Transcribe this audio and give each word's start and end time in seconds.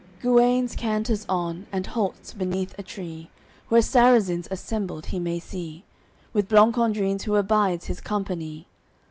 AOI. 0.01 0.07
XXVIII 0.07 0.33
Guenes 0.37 0.75
canters 0.75 1.25
on, 1.29 1.67
and 1.71 1.85
halts 1.85 2.33
beneath 2.33 2.73
a 2.75 2.81
tree; 2.81 3.29
Where 3.69 3.83
Sarrazins 3.83 4.47
assembled 4.49 5.05
he 5.05 5.19
may 5.19 5.37
see, 5.37 5.83
With 6.33 6.49
Blancandrins, 6.49 7.25
who 7.25 7.35
abides 7.35 7.85
his 7.85 8.01
company. 8.01 8.65